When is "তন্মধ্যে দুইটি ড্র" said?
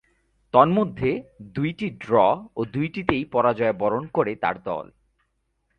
0.53-2.13